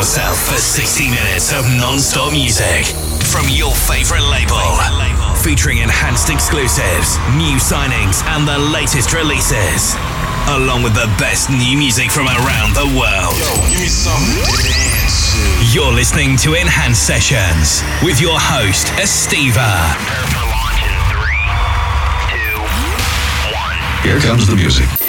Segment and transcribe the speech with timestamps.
[0.00, 2.86] yourself for 60 minutes of non-stop music
[3.28, 4.56] from your favorite label.
[5.44, 9.92] Featuring enhanced exclusives, new signings, and the latest releases.
[10.56, 13.36] Along with the best new music from around the world.
[13.36, 15.74] Yo, give me something to dance.
[15.74, 19.68] You're listening to Enhanced Sessions with your host, Estiva.
[24.02, 24.99] Here comes the music.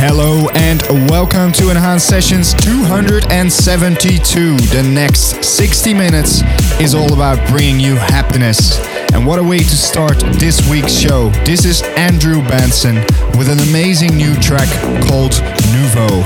[0.00, 0.80] Hello and
[1.10, 4.56] welcome to Enhanced Sessions 272.
[4.56, 6.42] The next 60 minutes
[6.80, 8.78] is all about bringing you happiness.
[9.12, 11.30] And what a way to start this week's show.
[11.44, 12.94] This is Andrew Benson
[13.36, 14.68] with an amazing new track
[15.08, 15.32] called
[15.74, 16.22] Nouveau.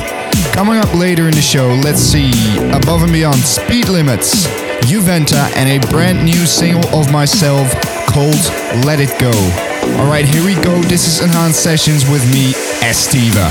[0.53, 2.31] Coming up later in the show, let's see
[2.73, 4.49] Above and Beyond Speed Limits,
[4.85, 7.73] Juventa, and a brand new single of myself
[8.07, 8.37] called
[8.85, 9.33] Let It Go.
[9.83, 10.81] Alright, here we go.
[10.83, 13.51] This is Enhanced Sessions with me, Estiva.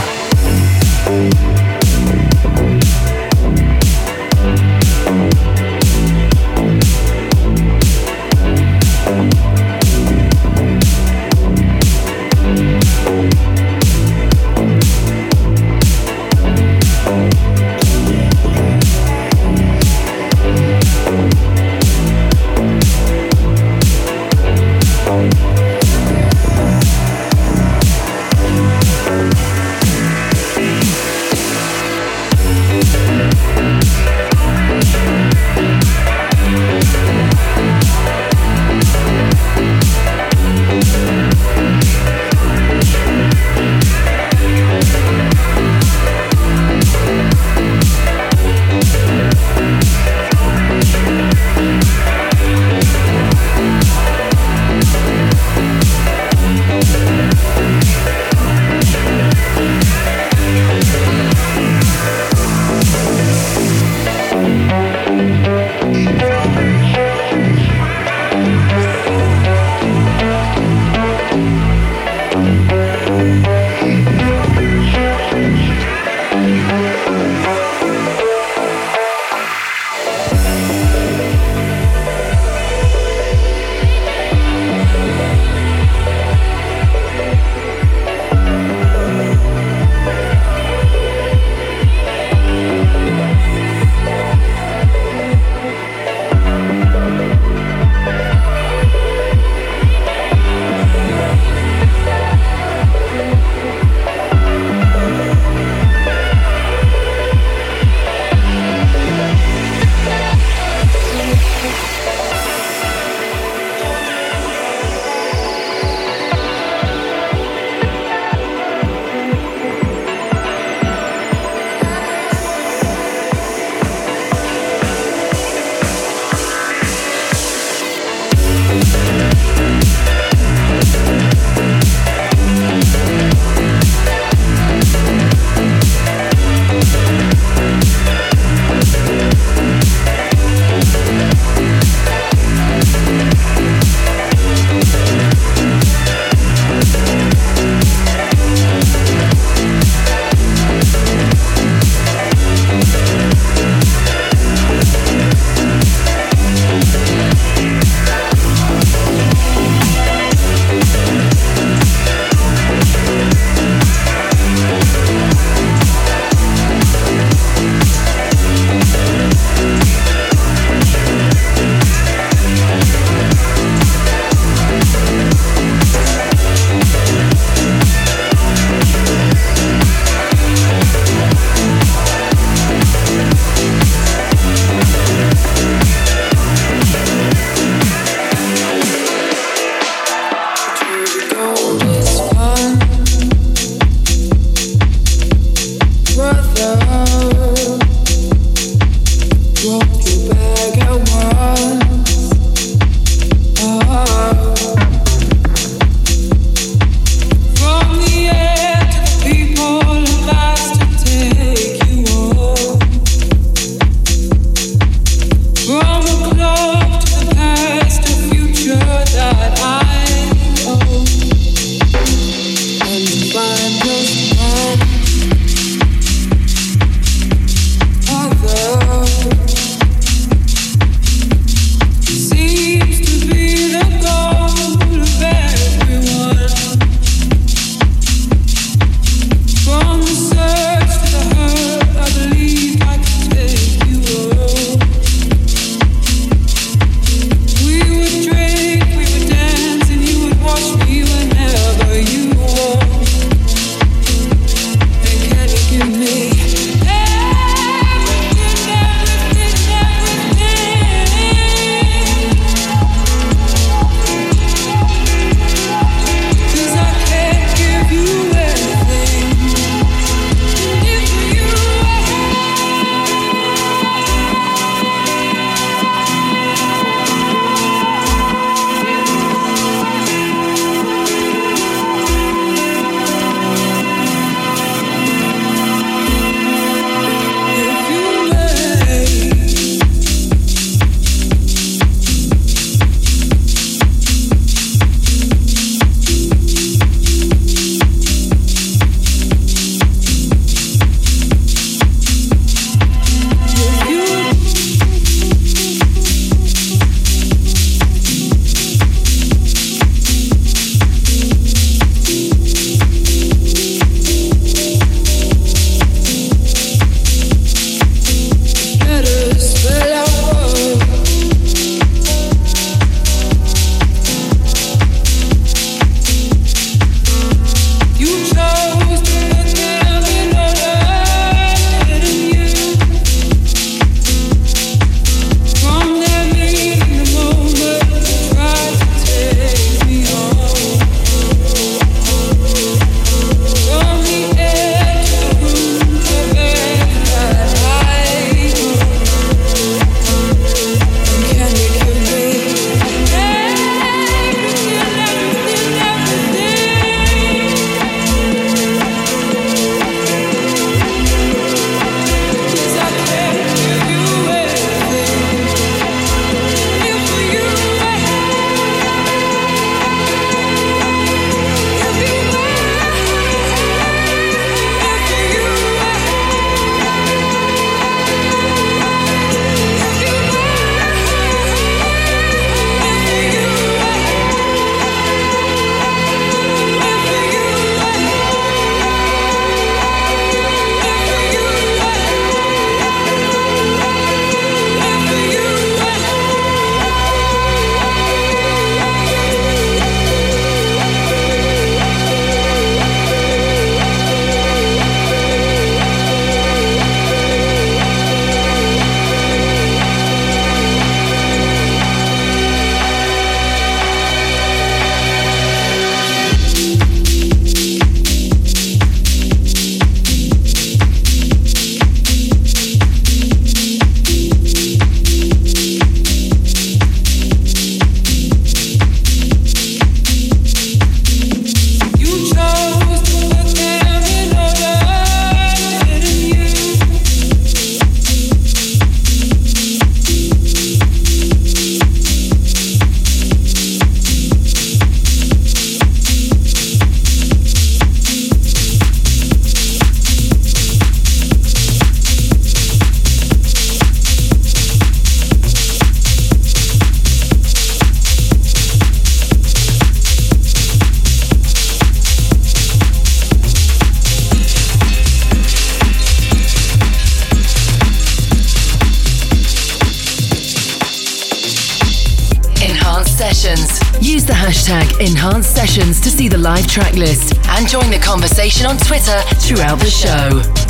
[476.56, 480.61] Live track list and join the conversation on Twitter throughout the show.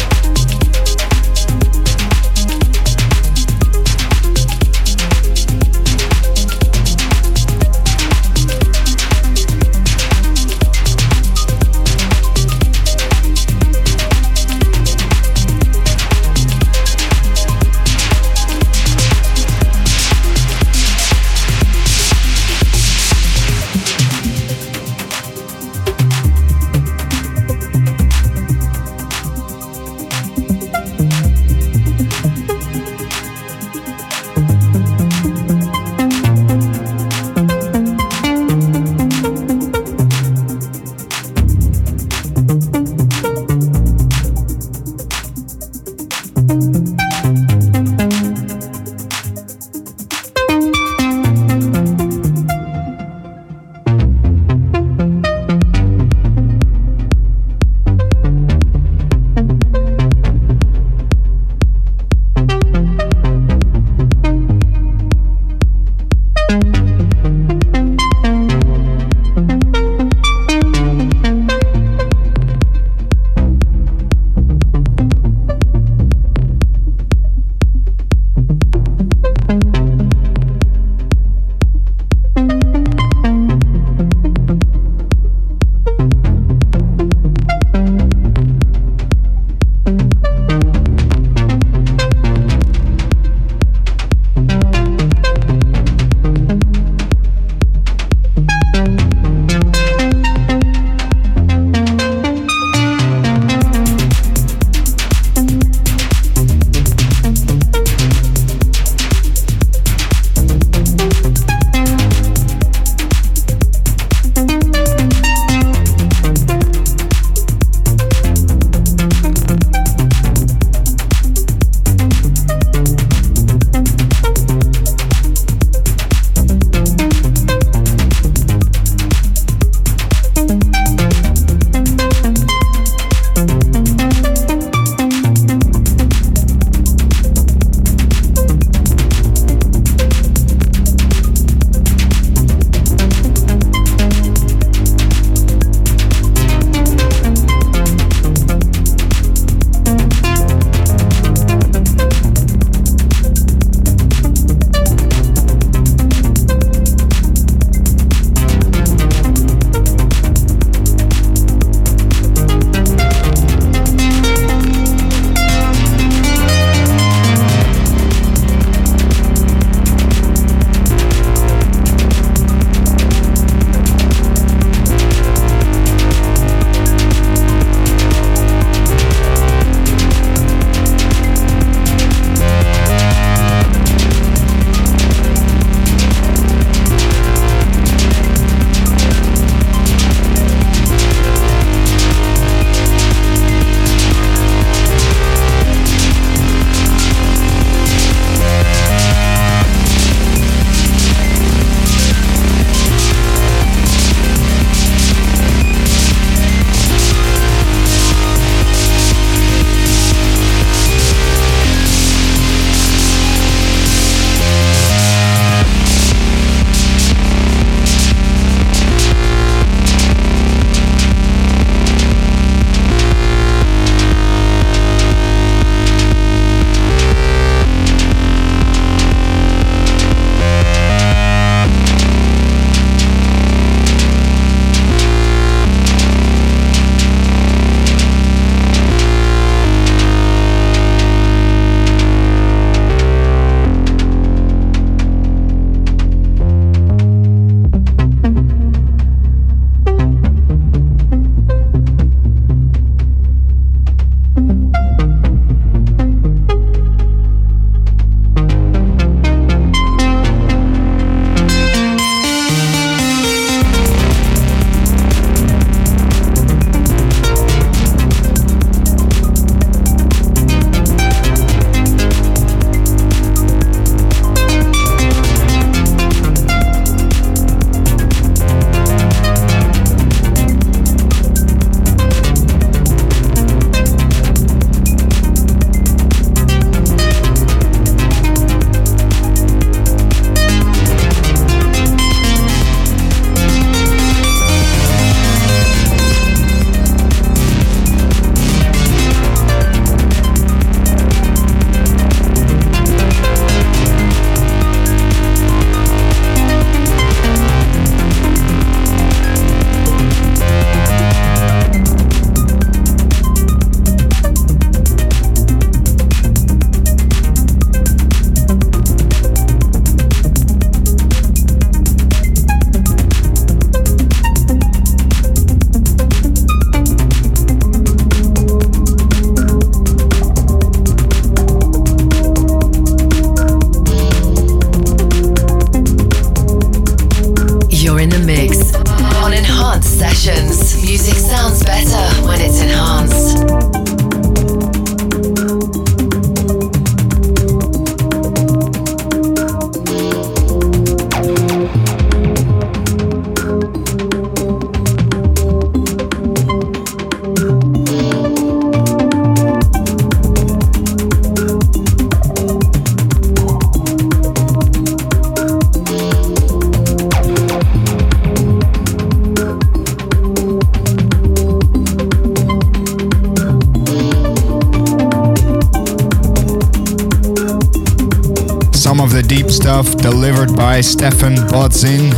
[379.62, 382.10] Stuff delivered by Stephan Bodzin.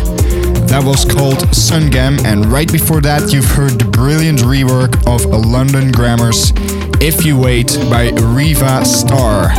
[0.69, 5.91] That was called Sungam, and right before that, you've heard the brilliant rework of London
[5.91, 6.53] Grammar's
[7.01, 9.49] If You Wait by Riva Starr.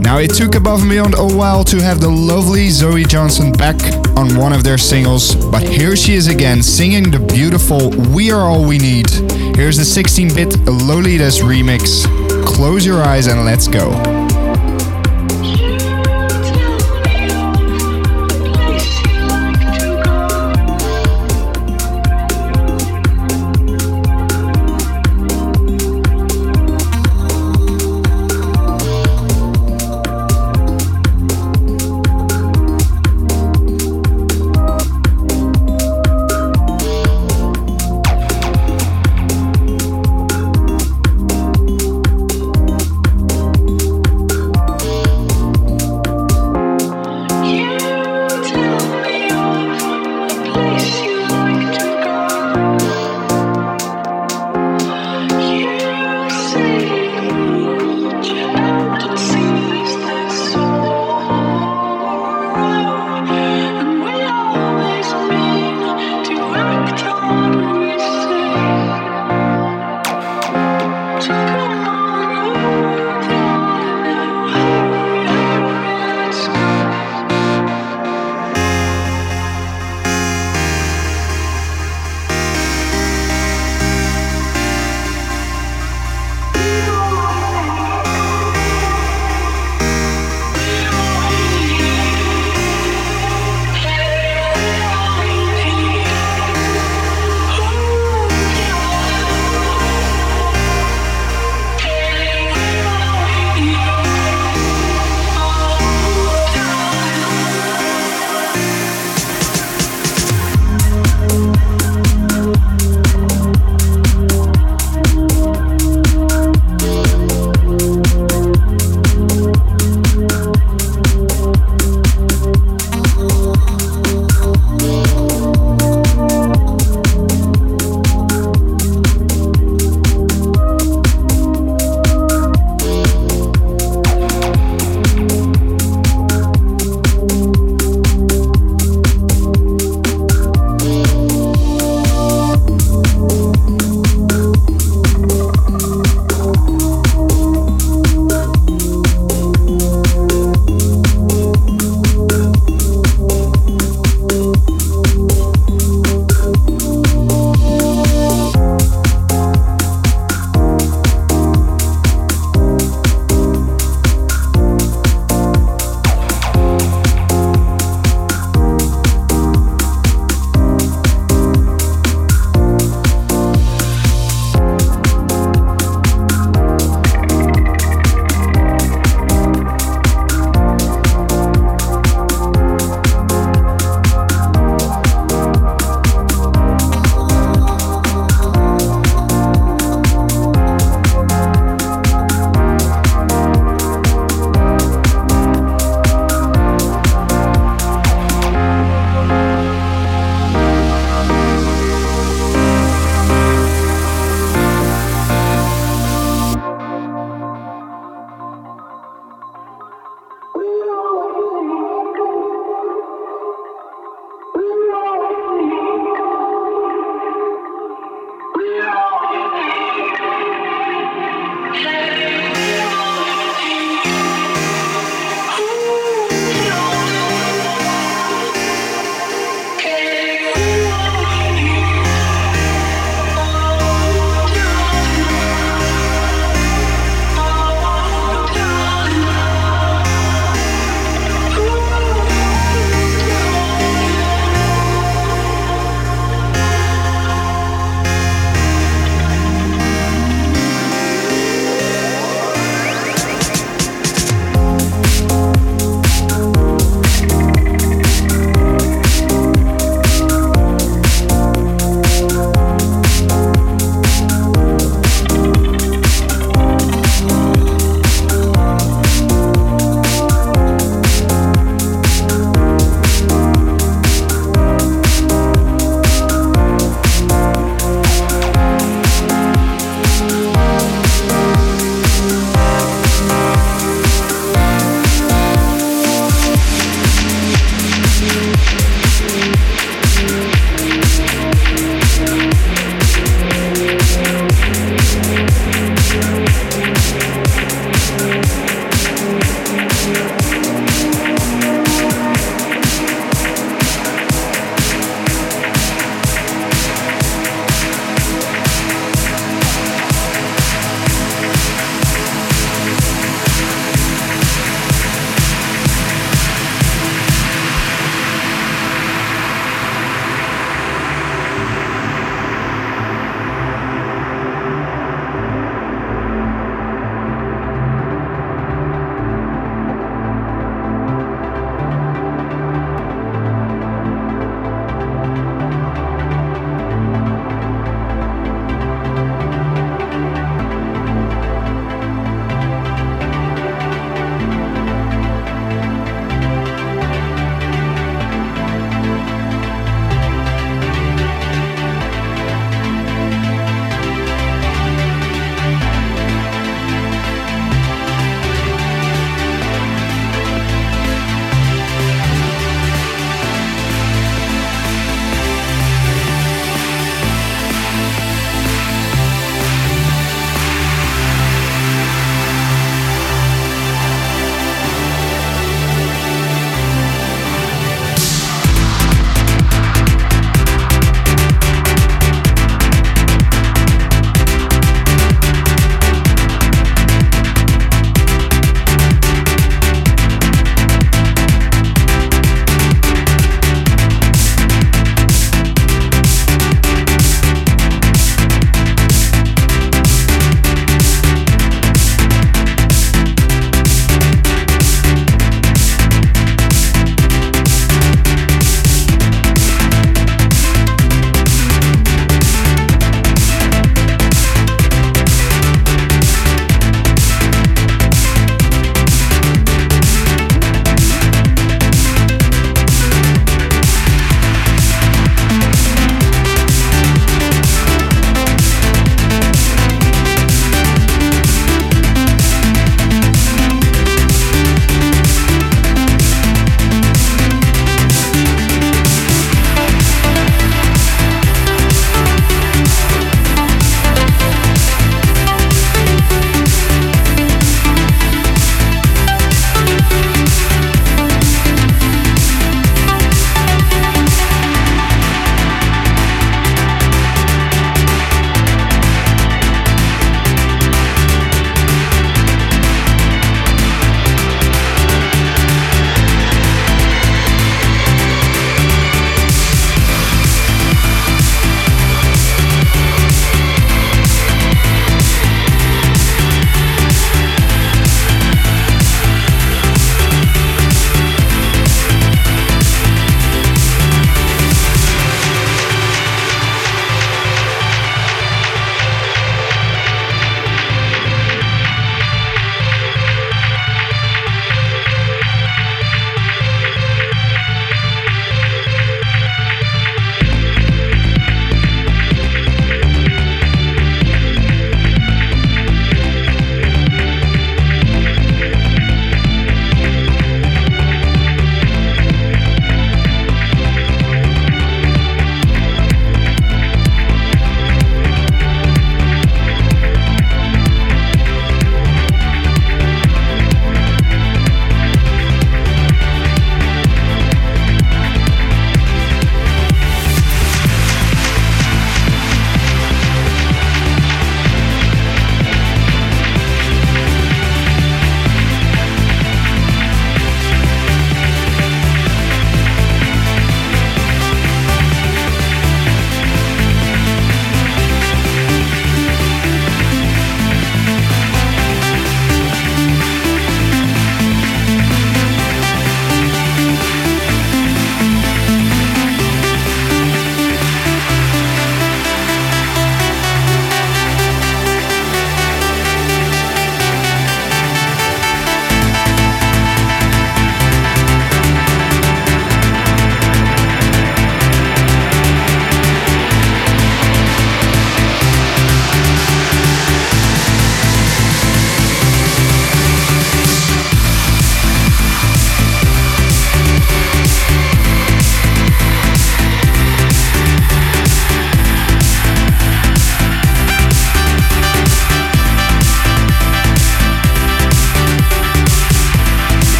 [0.00, 3.74] Now, it took Above and Beyond a while to have the lovely Zoe Johnson back
[4.16, 8.48] on one of their singles, but here she is again singing the beautiful We Are
[8.48, 9.10] All We Need.
[9.56, 12.06] Here's the 16 bit Lolitas remix.
[12.46, 14.23] Close your eyes and let's go.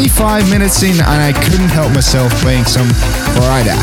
[0.00, 2.88] 25 minutes in and I couldn't help myself playing some
[3.36, 3.76] Pryda.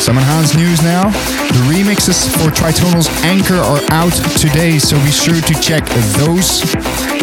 [0.00, 1.10] Some enhanced news now.
[1.52, 5.84] The remixes for Tritonal's Anchor are out today, so be sure to check
[6.16, 6.64] those.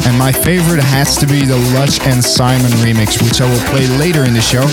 [0.06, 3.88] And my favorite has to be the Lush and Simon remix, which I will play
[3.98, 4.69] later in the show.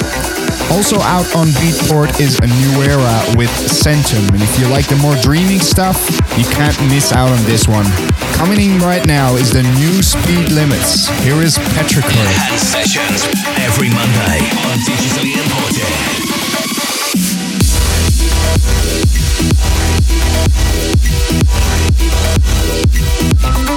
[0.69, 4.97] Also out on Beatport is a new era with Centum, and if you like the
[4.97, 5.97] more dreaming stuff,
[6.37, 7.87] you can't miss out on this one.
[8.35, 11.09] Coming in right now is the new Speed Limits.
[11.23, 12.05] Here is Patrick.
[12.05, 13.25] Enhanced sessions
[13.59, 16.17] every Monday on Digitally Imported.
[23.39, 23.76] Thank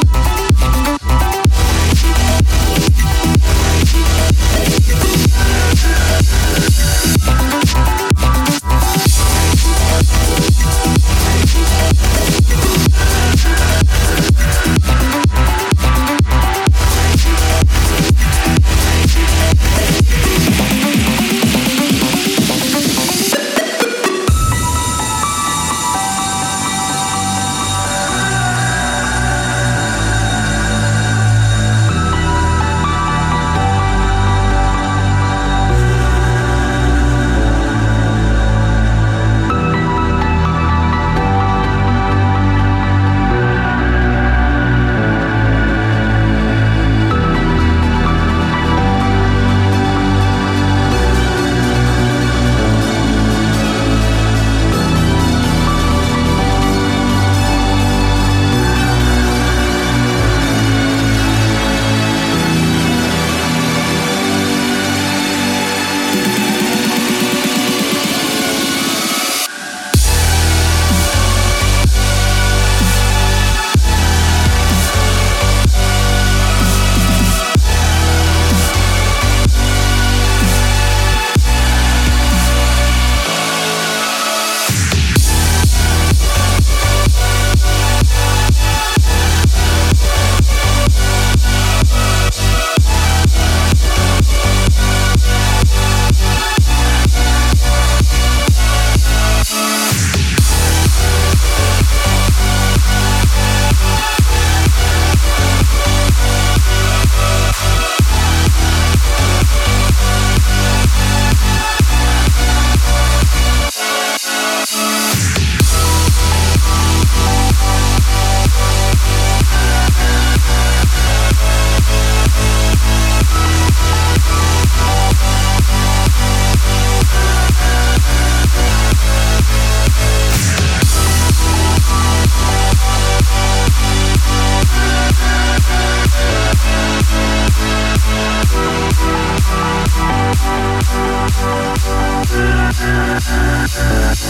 [143.22, 144.29] Uh, uh.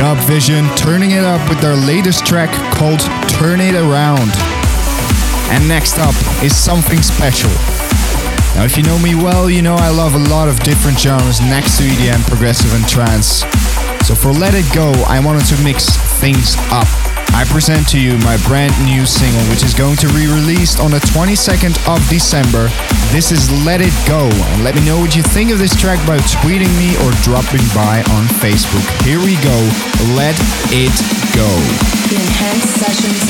[0.00, 4.30] Dub Vision turning it up with their latest track called Turn It Around.
[5.52, 7.50] And next up is something special.
[8.56, 11.42] Now, if you know me well, you know I love a lot of different genres
[11.42, 13.42] next to EDM, progressive, and trance.
[14.06, 17.09] So for Let It Go, I wanted to mix things up.
[17.40, 20.90] I present to you my brand new single, which is going to be released on
[20.90, 22.68] the 22nd of December.
[23.16, 26.06] This is Let It Go, and let me know what you think of this track
[26.06, 28.84] by tweeting me or dropping by on Facebook.
[29.08, 29.56] Here we go,
[30.12, 30.36] Let
[30.68, 30.92] It
[31.32, 31.48] Go.
[32.12, 33.24] The Enhanced Sessions.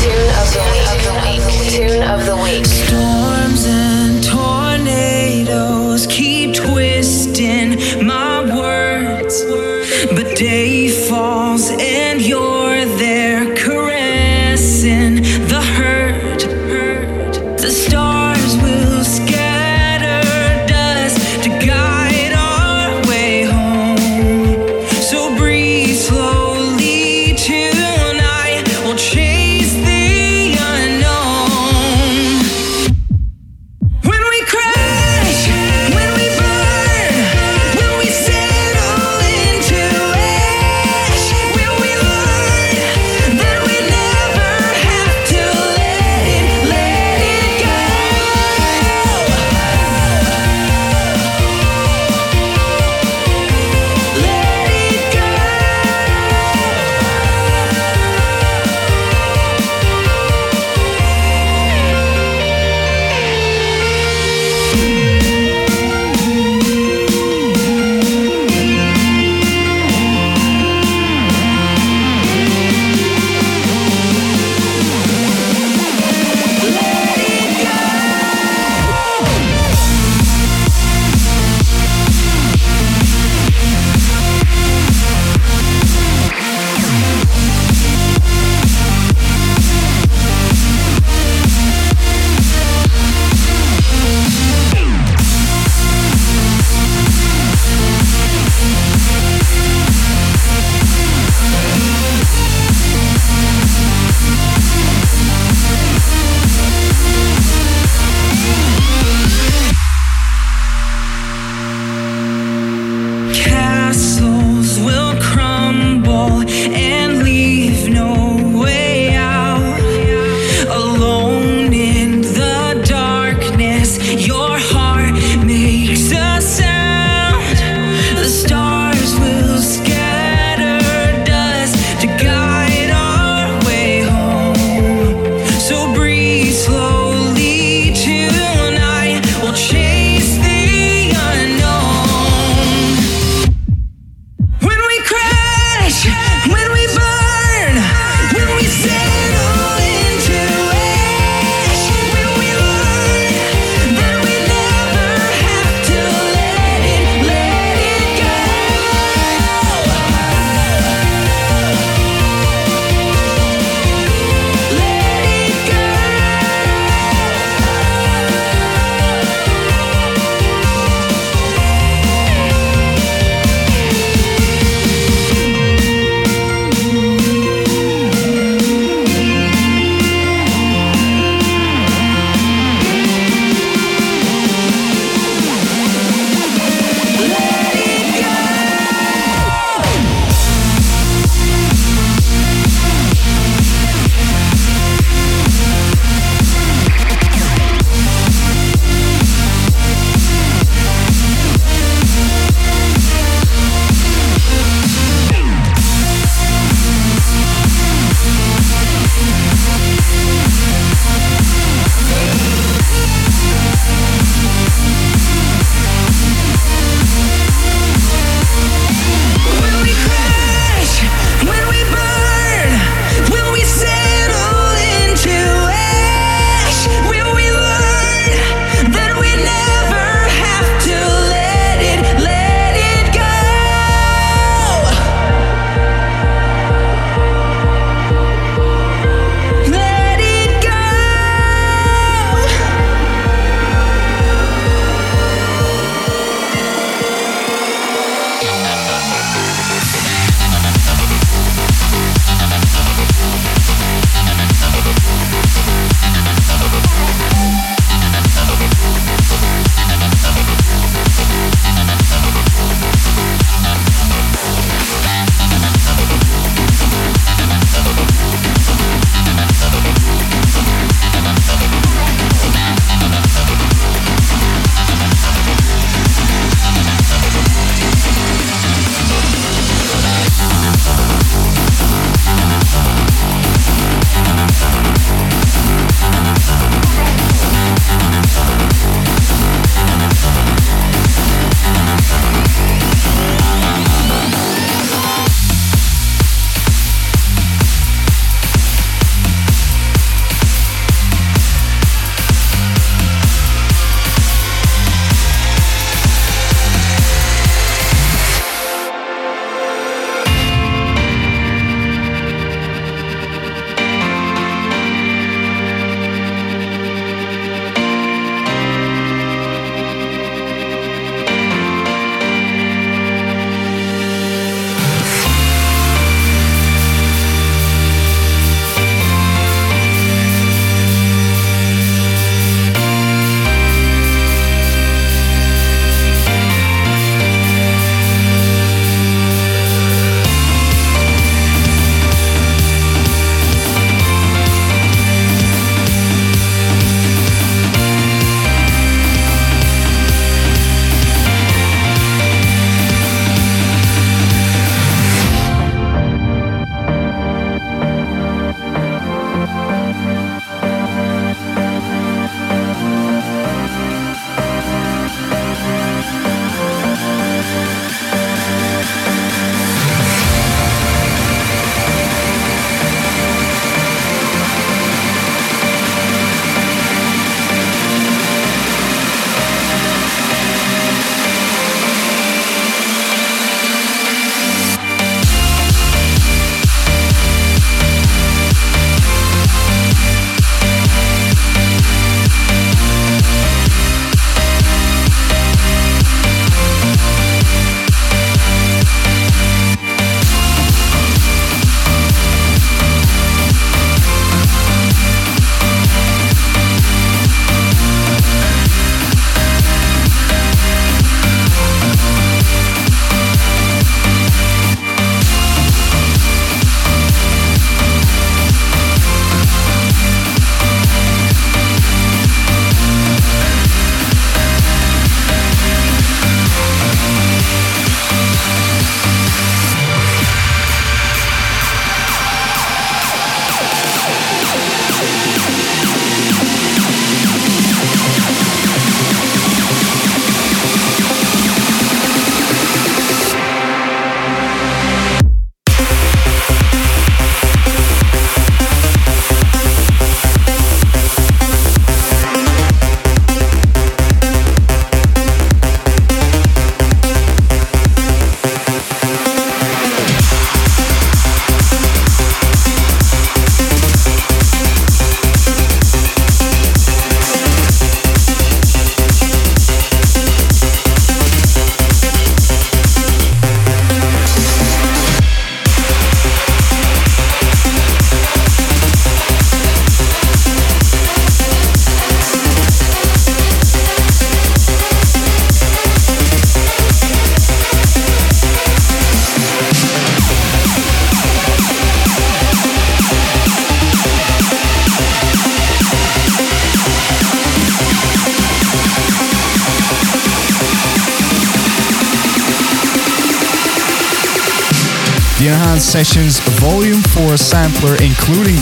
[0.00, 1.44] Tune of the week.
[1.68, 2.64] Tune of the week.
[2.64, 3.91] Storms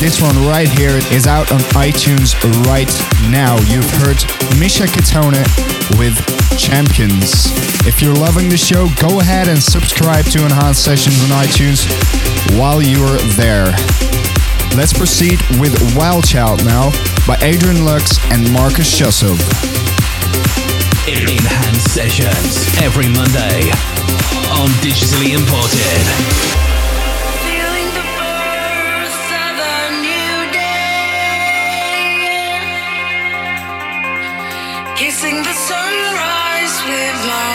[0.01, 2.33] this one right here, is out on iTunes
[2.65, 2.89] right
[3.29, 3.61] now.
[3.69, 4.17] You've heard
[4.59, 5.37] Misha Kitone
[5.99, 6.17] with
[6.59, 7.53] Champions.
[7.87, 11.85] If you're loving the show, go ahead and subscribe to Enhanced Sessions on iTunes
[12.59, 13.67] while you're there.
[14.75, 16.91] Let's proceed with Wild Child now
[17.27, 19.37] by Adrian Lux and Marcus Schössow.
[21.07, 23.69] Enhanced Sessions every Monday
[24.49, 26.70] on Digitally Imported.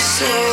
[0.06, 0.46] Alright,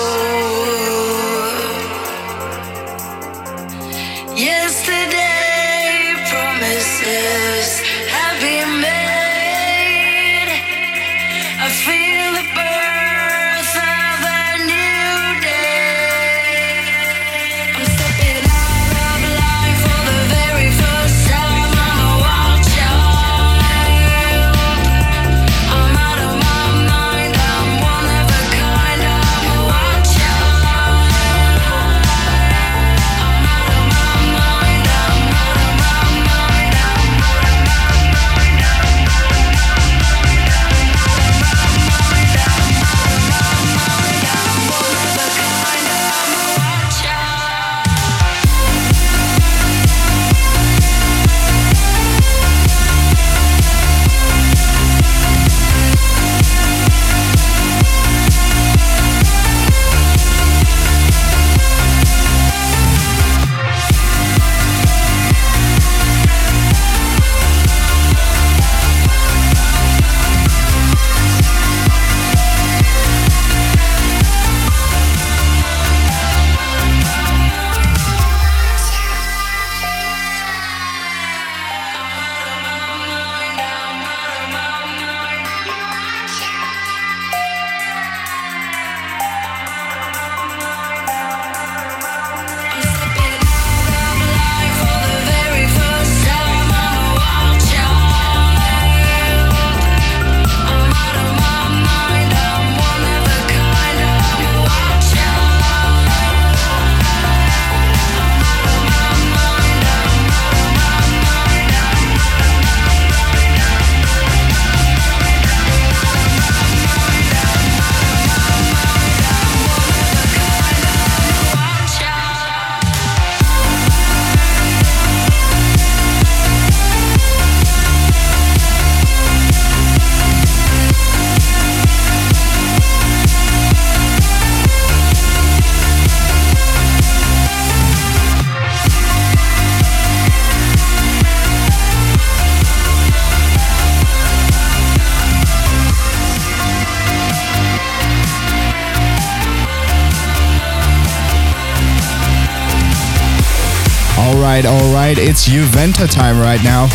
[155.44, 156.86] it's Juventa time right now.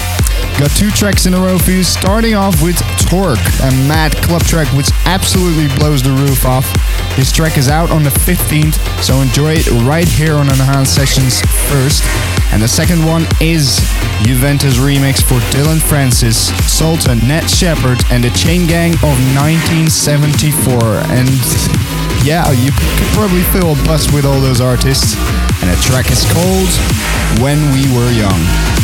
[0.59, 2.77] Got two tracks in a row for you, starting off with
[3.09, 6.65] Torque, a mad club track which absolutely blows the roof off.
[7.15, 11.41] This track is out on the 15th, so enjoy it right here on Enhanced Sessions
[11.69, 12.03] first.
[12.53, 13.79] And the second one is
[14.23, 20.79] Juventa's remix for Dillon Francis, Sultan, Ned Shepard, and the Chain Gang of 1974.
[21.11, 21.29] And
[22.23, 25.15] yeah, you could probably fill a bus with all those artists.
[25.61, 26.69] And the track is called
[27.41, 28.76] When We Were Young.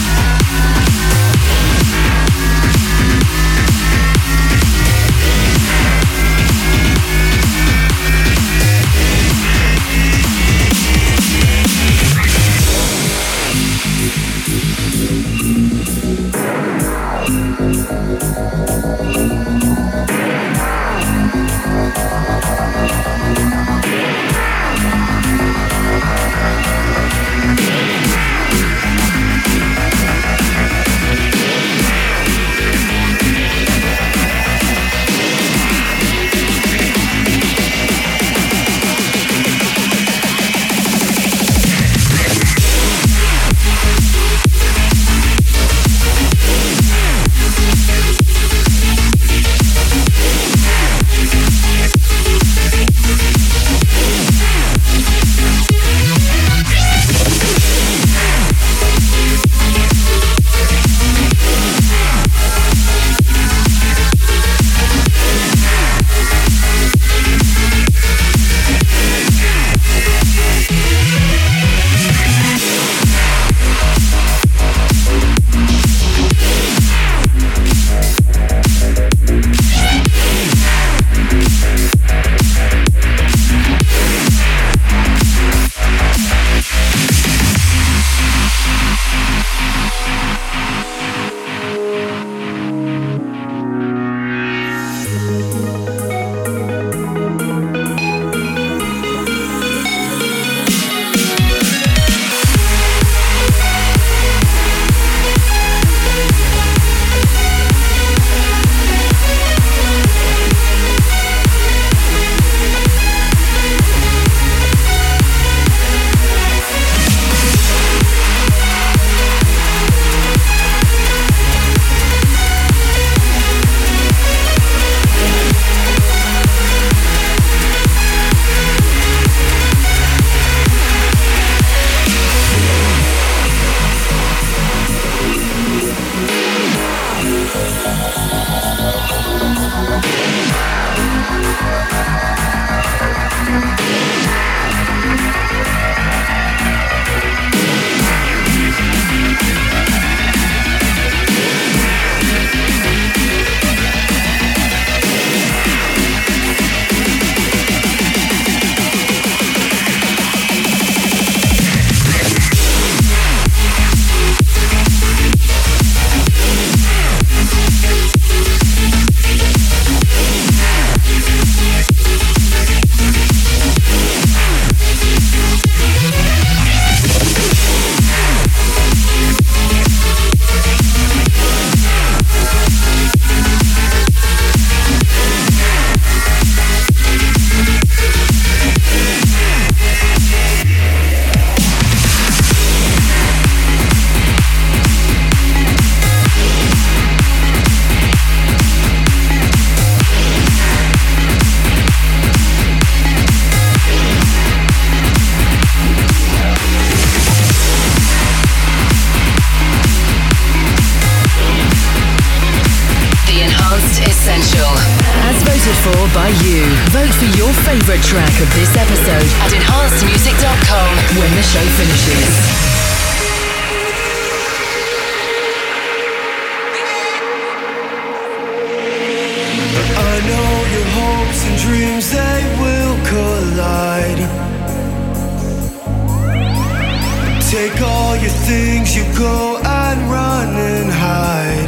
[237.53, 241.62] Take all your things, you go and run and hide.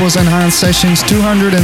[0.00, 1.54] Was Enhanced Sessions 272.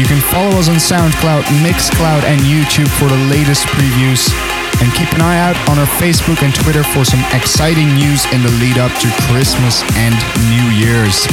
[0.00, 4.32] You can follow us on SoundCloud, Mixcloud, and YouTube for the latest previews.
[4.80, 8.42] And keep an eye out on our Facebook and Twitter for some exciting news in
[8.42, 10.16] the lead up to Christmas and
[10.48, 11.28] New Year's.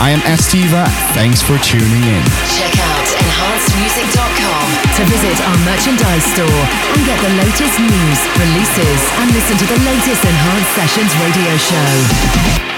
[0.00, 0.88] I am Estiva.
[1.12, 2.22] Thanks for tuning in.
[2.56, 6.62] Check out enhancedmusic.com to visit our merchandise store
[6.96, 12.69] and get the latest news, releases, and listen to the latest Enhanced Sessions radio show.